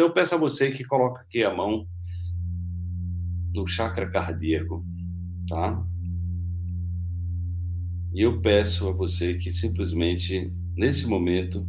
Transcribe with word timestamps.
Então 0.00 0.08
eu 0.08 0.14
peço 0.14 0.34
a 0.34 0.38
você 0.38 0.70
que 0.70 0.82
coloque 0.82 1.20
aqui 1.20 1.44
a 1.44 1.54
mão 1.54 1.86
no 3.52 3.66
chakra 3.66 4.10
cardíaco, 4.10 4.82
tá? 5.46 5.86
E 8.14 8.22
eu 8.22 8.40
peço 8.40 8.88
a 8.88 8.92
você 8.92 9.34
que 9.34 9.50
simplesmente, 9.50 10.50
nesse 10.74 11.06
momento, 11.06 11.68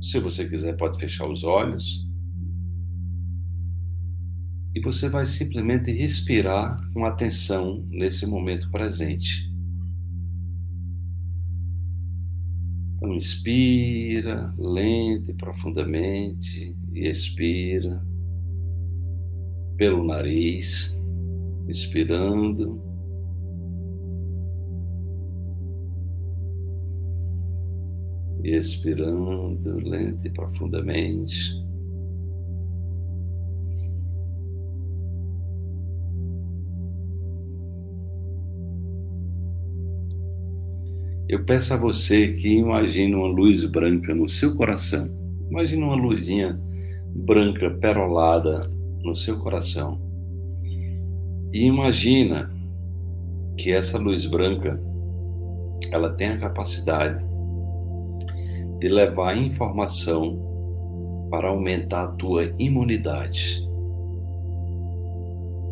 se 0.00 0.20
você 0.20 0.48
quiser, 0.48 0.76
pode 0.76 0.96
fechar 0.96 1.28
os 1.28 1.42
olhos. 1.42 2.08
E 4.72 4.80
você 4.80 5.08
vai 5.08 5.26
simplesmente 5.26 5.90
respirar 5.90 6.88
com 6.92 7.04
atenção 7.04 7.84
nesse 7.90 8.26
momento 8.26 8.70
presente. 8.70 9.51
Então, 13.02 13.14
inspira 13.14 14.54
lenta 14.56 15.32
e 15.32 15.34
profundamente 15.34 16.76
e 16.92 17.08
expira 17.08 18.00
pelo 19.76 20.04
nariz, 20.04 20.96
inspirando 21.66 22.80
e 28.44 28.54
expirando 28.54 29.80
lenta 29.80 30.28
e 30.28 30.30
profundamente. 30.30 31.60
Eu 41.28 41.44
peço 41.44 41.72
a 41.72 41.76
você 41.76 42.28
que 42.28 42.48
imagine 42.48 43.14
uma 43.14 43.28
luz 43.28 43.64
branca 43.64 44.14
no 44.14 44.28
seu 44.28 44.54
coração. 44.54 45.08
Imagine 45.50 45.82
uma 45.82 45.94
luzinha 45.94 46.60
branca 47.14 47.70
perolada 47.70 48.70
no 49.02 49.14
seu 49.14 49.38
coração. 49.38 50.00
E 51.52 51.64
imagina 51.64 52.50
que 53.56 53.70
essa 53.70 53.98
luz 53.98 54.26
branca 54.26 54.80
ela 55.90 56.10
tem 56.10 56.28
a 56.28 56.38
capacidade 56.38 57.24
de 58.78 58.88
levar 58.88 59.36
informação 59.36 61.28
para 61.30 61.48
aumentar 61.48 62.04
a 62.04 62.08
tua 62.08 62.52
imunidade. 62.58 63.68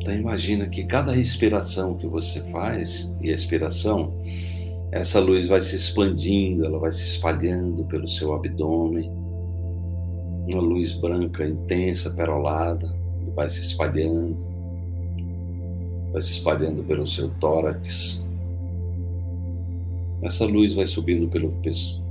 Então 0.00 0.14
imagina 0.14 0.66
que 0.68 0.84
cada 0.84 1.12
respiração 1.12 1.94
que 1.94 2.06
você 2.06 2.40
faz, 2.50 3.16
e 3.20 3.30
expiração, 3.30 4.12
essa 4.94 5.18
luz 5.18 5.48
vai 5.48 5.60
se 5.60 5.74
expandindo, 5.74 6.64
ela 6.64 6.78
vai 6.78 6.92
se 6.92 7.02
espalhando 7.02 7.82
pelo 7.82 8.06
seu 8.06 8.32
abdômen, 8.32 9.10
uma 10.52 10.62
luz 10.62 10.92
branca 10.92 11.44
intensa, 11.44 12.10
perolada, 12.10 12.94
vai 13.34 13.48
se 13.48 13.60
espalhando, 13.60 14.36
vai 16.12 16.22
se 16.22 16.34
espalhando 16.34 16.84
pelo 16.84 17.04
seu 17.08 17.28
tórax, 17.40 18.24
essa 20.22 20.44
luz 20.44 20.74
vai 20.74 20.86
subindo 20.86 21.26
pelo, 21.26 21.52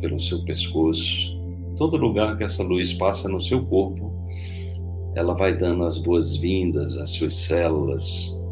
pelo 0.02 0.20
seu 0.20 0.44
pescoço. 0.44 1.40
Todo 1.78 1.96
lugar 1.96 2.38
que 2.38 2.44
essa 2.44 2.64
luz 2.64 2.92
passa 2.92 3.30
no 3.30 3.40
seu 3.40 3.64
corpo, 3.66 4.12
ela 5.16 5.34
vai 5.34 5.56
dando 5.56 5.86
as 5.86 5.98
boas-vindas 5.98 6.98
às 6.98 7.12
suas 7.12 7.32
células, 7.32 8.46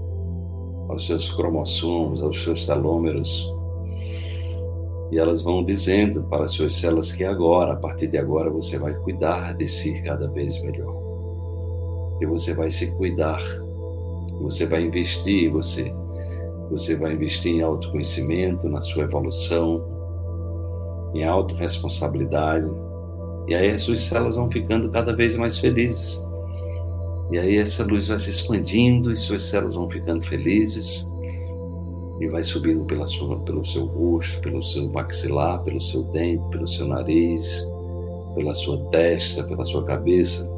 aos 0.87 1.05
seus 1.05 1.29
cromossomos, 1.31 2.21
aos 2.21 2.41
seus 2.41 2.65
telômeros. 2.65 3.60
E 5.11 5.19
elas 5.19 5.41
vão 5.41 5.63
dizendo 5.63 6.23
para 6.23 6.45
as 6.45 6.51
suas 6.51 6.73
células 6.73 7.11
que 7.11 7.25
agora, 7.25 7.73
a 7.73 7.75
partir 7.75 8.07
de 8.07 8.17
agora, 8.17 8.49
você 8.49 8.79
vai 8.79 8.93
cuidar 8.93 9.53
de 9.55 9.67
si 9.67 10.01
cada 10.01 10.27
vez 10.27 10.61
melhor. 10.61 10.95
E 12.21 12.25
você 12.25 12.53
vai 12.53 12.71
se 12.71 12.91
cuidar. 12.95 13.41
Você 14.41 14.65
vai 14.65 14.83
investir 14.83 15.45
em 15.45 15.51
você 15.51 15.93
você 16.71 16.95
vai 16.95 17.11
investir 17.11 17.51
em 17.51 17.61
autoconhecimento, 17.61 18.69
na 18.69 18.79
sua 18.79 19.03
evolução, 19.03 19.83
em 21.13 21.21
autorresponsabilidade. 21.25 22.71
E 23.49 23.53
aí 23.53 23.69
as 23.69 23.81
suas 23.81 23.99
células 23.99 24.37
vão 24.37 24.49
ficando 24.49 24.89
cada 24.89 25.13
vez 25.13 25.35
mais 25.35 25.57
felizes. 25.57 26.25
E 27.29 27.37
aí 27.37 27.57
essa 27.57 27.83
luz 27.83 28.07
vai 28.07 28.17
se 28.17 28.29
expandindo 28.29 29.11
e 29.11 29.17
suas 29.17 29.41
células 29.41 29.73
vão 29.73 29.89
ficando 29.89 30.25
felizes 30.25 31.10
e 32.21 32.27
vai 32.29 32.43
subindo 32.43 32.85
pela 32.85 33.05
sua, 33.05 33.39
pelo 33.39 33.65
seu 33.65 33.85
rosto, 33.85 34.39
pelo 34.41 34.61
seu 34.61 34.87
maxilar, 34.89 35.61
pelo 35.63 35.81
seu 35.81 36.03
dente, 36.03 36.43
pelo 36.49 36.67
seu 36.67 36.87
nariz, 36.87 37.67
pela 38.35 38.53
sua 38.53 38.77
testa, 38.91 39.43
pela 39.43 39.63
sua 39.63 39.83
cabeça. 39.83 40.49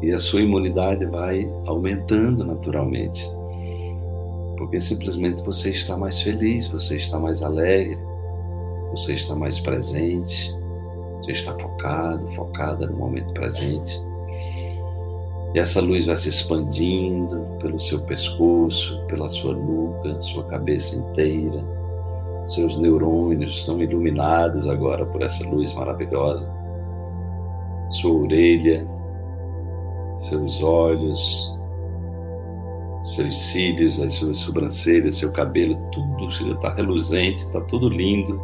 E 0.00 0.12
a 0.12 0.18
sua 0.18 0.40
imunidade 0.40 1.04
vai 1.06 1.46
aumentando 1.66 2.44
naturalmente 2.44 3.28
porque 4.62 4.80
simplesmente 4.80 5.42
você 5.42 5.70
está 5.70 5.96
mais 5.96 6.20
feliz, 6.20 6.68
você 6.68 6.96
está 6.96 7.18
mais 7.18 7.42
alegre, 7.42 7.98
você 8.92 9.14
está 9.14 9.34
mais 9.34 9.58
presente, 9.58 10.54
você 11.16 11.32
está 11.32 11.52
focado, 11.58 12.30
focada 12.36 12.86
no 12.86 12.96
momento 12.96 13.32
presente. 13.34 14.00
E 15.54 15.58
essa 15.58 15.80
luz 15.80 16.06
vai 16.06 16.16
se 16.16 16.30
expandindo 16.30 17.46
pelo 17.60 17.78
seu 17.78 18.00
pescoço, 18.00 19.04
pela 19.06 19.28
sua 19.28 19.54
nuca, 19.54 20.18
sua 20.20 20.44
cabeça 20.44 20.96
inteira. 20.96 21.62
Seus 22.46 22.78
neurônios 22.78 23.58
estão 23.58 23.80
iluminados 23.80 24.66
agora 24.66 25.04
por 25.06 25.22
essa 25.22 25.46
luz 25.48 25.72
maravilhosa. 25.74 26.50
Sua 27.90 28.14
orelha, 28.14 28.88
seus 30.16 30.62
olhos, 30.62 31.54
seus 33.02 33.36
cílios, 33.36 34.00
as 34.00 34.12
suas 34.14 34.38
sobrancelhas, 34.38 35.16
seu 35.16 35.32
cabelo, 35.32 35.76
tudo 35.92 36.28
está 36.28 36.72
reluzente, 36.72 37.38
está 37.38 37.60
tudo 37.62 37.88
lindo. 37.88 38.40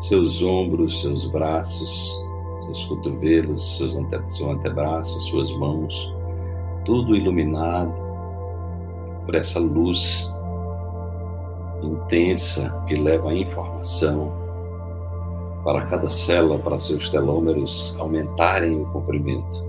Seus 0.00 0.42
ombros, 0.42 1.02
seus 1.02 1.26
braços, 1.26 2.16
seus 2.60 2.84
cotovelos, 2.86 3.76
seus 3.76 3.96
ante, 3.96 4.16
seu 4.34 4.50
antebraço, 4.50 5.20
suas 5.20 5.50
mãos, 5.52 6.14
tudo 6.88 7.14
iluminado 7.14 7.92
por 9.26 9.34
essa 9.34 9.60
luz 9.60 10.34
intensa 11.82 12.82
que 12.88 12.94
leva 12.94 13.28
a 13.28 13.34
informação 13.34 14.32
para 15.62 15.84
cada 15.84 16.08
célula, 16.08 16.58
para 16.58 16.78
seus 16.78 17.10
telômeros 17.10 17.94
aumentarem 18.00 18.80
o 18.80 18.86
comprimento, 18.86 19.62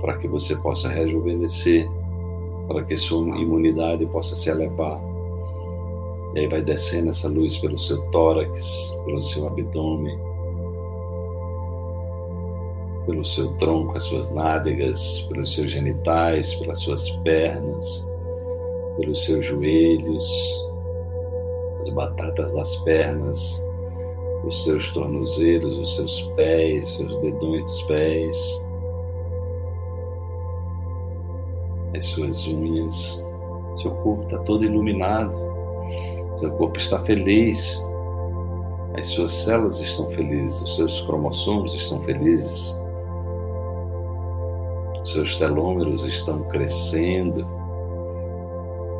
para 0.00 0.16
que 0.18 0.28
você 0.28 0.54
possa 0.54 0.88
rejuvenescer 0.88 1.90
para 2.68 2.84
que 2.84 2.96
sua 2.96 3.36
imunidade 3.36 4.06
possa 4.06 4.36
se 4.36 4.48
elevar. 4.48 5.00
E 6.34 6.40
aí 6.40 6.46
vai 6.46 6.62
descendo 6.62 7.08
essa 7.08 7.26
luz 7.26 7.58
pelo 7.58 7.76
seu 7.76 8.00
tórax, 8.10 8.96
pelo 9.04 9.20
seu 9.20 9.48
abdômen, 9.48 10.16
pelo 13.08 13.24
seu 13.24 13.50
tronco, 13.54 13.96
as 13.96 14.02
suas 14.02 14.28
nádegas, 14.30 15.20
pelos 15.30 15.54
seus 15.54 15.70
genitais, 15.70 16.52
pelas 16.56 16.78
suas 16.80 17.08
pernas, 17.24 18.06
pelos 18.98 19.24
seus 19.24 19.46
joelhos, 19.46 20.30
as 21.78 21.88
batatas 21.88 22.52
das 22.52 22.76
pernas, 22.76 23.66
os 24.44 24.62
seus 24.62 24.90
tornozelos, 24.90 25.78
os 25.78 25.96
seus 25.96 26.20
pés, 26.36 26.86
seus 26.96 27.16
dedões 27.18 27.62
dos 27.62 27.82
pés, 27.84 28.68
as 31.96 32.04
suas 32.04 32.46
unhas, 32.46 33.26
seu 33.76 33.90
corpo 34.02 34.24
está 34.24 34.38
todo 34.40 34.66
iluminado, 34.66 35.34
seu 36.34 36.50
corpo 36.50 36.78
está 36.78 37.02
feliz, 37.04 37.82
as 38.98 39.06
suas 39.06 39.32
células 39.32 39.80
estão 39.80 40.10
felizes, 40.10 40.60
os 40.60 40.76
seus 40.76 41.00
cromossomos 41.00 41.72
estão 41.72 42.02
felizes, 42.02 42.78
seus 45.12 45.36
telômeros 45.36 46.04
estão 46.04 46.42
crescendo, 46.44 47.46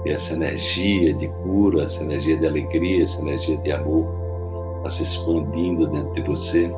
e 0.05 0.11
essa 0.11 0.35
energia 0.35 1.13
de 1.13 1.29
cura, 1.29 1.85
essa 1.85 2.03
energia 2.05 2.37
de 2.37 2.47
alegria, 2.47 3.03
essa 3.03 3.21
energia 3.21 3.57
de 3.59 3.73
amor 3.73 4.07
está 4.77 4.91
se 4.91 5.03
expandindo 5.03 5.87
dentro 5.89 6.13
de 6.13 6.23
você 6.23 6.73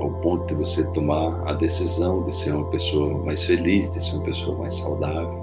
ao 0.00 0.10
ponto 0.20 0.46
de 0.46 0.54
você 0.54 0.84
tomar 0.90 1.48
a 1.48 1.52
decisão 1.52 2.24
de 2.24 2.34
ser 2.34 2.52
uma 2.52 2.66
pessoa 2.66 3.16
mais 3.18 3.44
feliz, 3.44 3.88
de 3.90 4.02
ser 4.02 4.16
uma 4.16 4.24
pessoa 4.24 4.58
mais 4.58 4.74
saudável, 4.74 5.40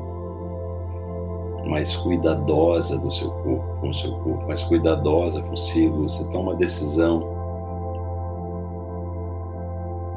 mais 1.66 1.96
cuidadosa 1.96 2.98
do 3.00 3.10
seu 3.10 3.32
corpo, 3.32 3.78
com 3.80 3.90
o 3.90 3.94
seu 3.94 4.12
corpo, 4.12 4.46
mais 4.48 4.62
cuidadosa 4.64 5.42
consigo. 5.42 6.04
Você 6.04 6.30
toma 6.30 6.52
a 6.54 6.56
decisão 6.56 7.20
de 7.20 7.39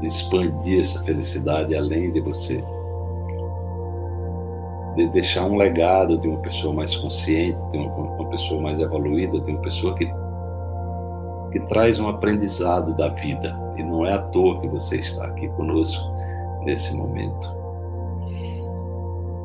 expandir 0.02 0.80
essa 0.80 1.02
felicidade 1.04 1.74
além 1.74 2.10
de 2.12 2.20
você, 2.20 2.64
de 4.96 5.08
deixar 5.08 5.44
um 5.44 5.56
legado 5.56 6.18
de 6.18 6.28
uma 6.28 6.38
pessoa 6.38 6.74
mais 6.74 6.96
consciente, 6.96 7.58
de 7.70 7.78
uma, 7.78 7.90
uma 7.90 8.28
pessoa 8.28 8.60
mais 8.60 8.80
evoluída, 8.80 9.40
de 9.40 9.50
uma 9.50 9.60
pessoa 9.60 9.94
que 9.94 10.06
que 11.52 11.60
traz 11.60 12.00
um 12.00 12.08
aprendizado 12.08 12.94
da 12.94 13.08
vida. 13.08 13.54
E 13.76 13.82
não 13.82 14.06
é 14.06 14.14
à 14.14 14.18
toa 14.18 14.58
que 14.60 14.68
você 14.68 14.96
está 14.96 15.26
aqui 15.26 15.48
conosco 15.48 16.02
nesse 16.64 16.96
momento. 16.96 17.54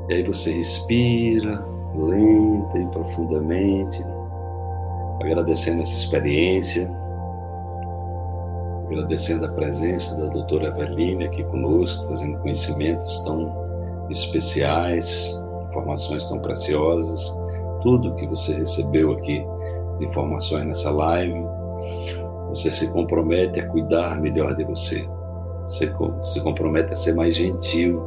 E 0.10 0.14
aí 0.14 0.24
você 0.24 0.54
respira 0.54 1.64
lenta 1.96 2.78
e 2.78 2.86
profundamente, 2.88 4.04
agradecendo 5.22 5.82
essa 5.82 5.98
experiência, 5.98 6.90
agradecendo 8.88 9.46
a 9.46 9.50
presença 9.50 10.16
da 10.16 10.28
doutora 10.28 10.68
Eveline 10.68 11.26
aqui 11.26 11.44
conosco, 11.44 12.08
trazendo 12.08 12.38
conhecimentos 12.40 13.22
tão 13.22 14.08
especiais, 14.10 15.42
informações 15.70 16.28
tão 16.28 16.40
preciosas, 16.40 17.36
tudo 17.82 18.16
que 18.16 18.26
você 18.26 18.56
recebeu 18.56 19.12
aqui 19.12 19.46
de 20.00 20.06
informações 20.06 20.66
nessa 20.66 20.90
live, 20.90 21.46
você 22.50 22.72
se 22.72 22.92
compromete 22.92 23.60
a 23.60 23.68
cuidar 23.68 24.20
melhor 24.20 24.56
de 24.56 24.64
você. 24.64 25.08
Você 25.66 25.94
se 26.24 26.42
compromete 26.42 26.94
a 26.94 26.96
ser 26.96 27.14
mais 27.14 27.36
gentil, 27.36 28.02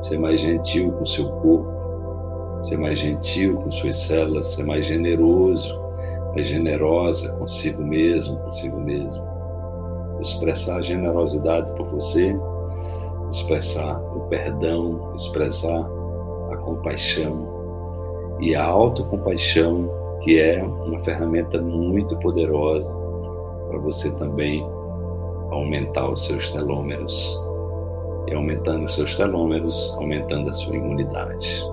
ser 0.00 0.18
mais 0.18 0.40
gentil 0.40 0.90
com 0.92 1.04
seu 1.04 1.28
corpo, 1.28 2.62
ser 2.62 2.78
mais 2.78 2.98
gentil 2.98 3.56
com 3.56 3.70
suas 3.70 3.96
células, 3.96 4.46
ser 4.46 4.64
mais 4.64 4.86
generoso, 4.86 5.78
mais 6.34 6.46
generosa 6.46 7.30
consigo 7.32 7.82
mesmo, 7.82 8.38
consigo 8.38 8.80
mesmo. 8.80 9.27
Expressar 10.20 10.78
a 10.78 10.80
generosidade 10.80 11.72
por 11.72 11.86
você, 11.86 12.36
expressar 13.30 14.00
o 14.14 14.20
perdão, 14.28 15.12
expressar 15.14 15.80
a 16.50 16.56
compaixão 16.56 18.36
e 18.40 18.54
a 18.54 18.64
autocompaixão, 18.64 19.90
que 20.22 20.40
é 20.40 20.62
uma 20.62 20.98
ferramenta 21.00 21.60
muito 21.60 22.16
poderosa 22.18 22.94
para 23.68 23.78
você 23.78 24.10
também 24.12 24.66
aumentar 25.50 26.10
os 26.10 26.24
seus 26.24 26.50
telômeros. 26.50 27.38
E 28.26 28.34
aumentando 28.34 28.84
os 28.84 28.94
seus 28.94 29.16
telômeros, 29.16 29.94
aumentando 29.98 30.50
a 30.50 30.52
sua 30.52 30.76
imunidade. 30.76 31.64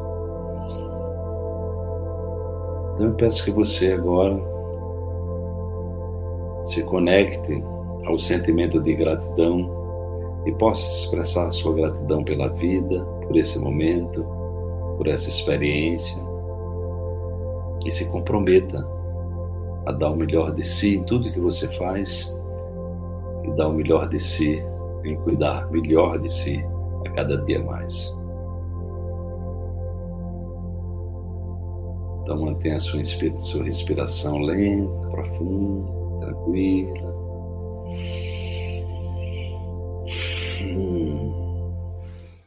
Então 2.94 3.07
eu 3.07 3.13
peço 3.15 3.44
que 3.44 3.51
você 3.51 3.92
agora 3.92 4.39
se 6.63 6.81
conecte 6.83 7.62
ao 8.06 8.18
sentimento 8.19 8.81
de 8.81 8.94
gratidão 8.94 9.69
e 10.46 10.52
possa 10.54 11.04
expressar 11.04 11.50
sua 11.52 11.74
gratidão 11.74 12.24
pela 12.24 12.50
vida, 12.50 13.04
por 13.28 13.36
esse 13.36 13.60
momento, 13.60 14.24
por 14.98 15.07
essa 15.07 15.30
experiência 15.30 16.24
e 17.86 17.92
se 17.92 18.10
comprometa 18.10 18.88
a 19.86 19.92
dar 19.92 20.12
o 20.12 20.16
melhor 20.16 20.54
de 20.54 20.63
si 20.63 20.98
em 20.98 21.04
tudo 21.04 21.31
que 21.31 21.40
você 21.40 21.68
faz 21.75 22.40
e 23.44 23.52
dar 23.52 23.68
o 23.68 23.74
melhor 23.74 24.07
de 24.07 24.19
si 24.19 24.63
em 25.04 25.16
cuidar 25.18 25.69
melhor 25.69 26.18
de 26.19 26.31
si 26.31 26.66
a 27.06 27.10
cada 27.12 27.38
dia 27.44 27.63
mais. 27.63 28.19
Então 32.24 32.42
mantenha 32.42 32.75
a 32.75 32.80
sua, 32.80 33.04
sua 33.04 33.63
respiração 33.63 34.40
lenta, 34.40 35.10
profunda, 35.10 36.25
tranquila. 36.25 37.25
Hmm. 40.59 41.05